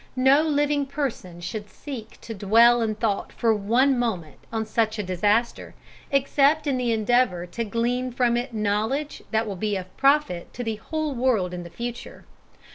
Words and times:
No 0.15 0.41
living 0.41 0.87
person 0.87 1.41
should 1.41 1.69
seek 1.69 2.19
to 2.21 2.33
dwell 2.33 2.81
in 2.81 2.95
thought 2.95 3.31
for 3.31 3.53
one 3.53 3.99
moment 3.99 4.39
on 4.51 4.65
such 4.65 4.97
a 4.97 5.03
disaster 5.03 5.75
except 6.09 6.65
in 6.65 6.77
the 6.77 6.91
endeavour 6.91 7.45
to 7.45 7.63
glean 7.63 8.11
from 8.11 8.35
it 8.35 8.51
knowledge 8.51 9.21
that 9.29 9.45
will 9.45 9.55
be 9.55 9.75
of 9.75 9.95
profit 9.97 10.51
to 10.55 10.63
the 10.63 10.77
whole 10.77 11.13
world 11.13 11.53
in 11.53 11.61
the 11.61 11.69
future. 11.69 12.25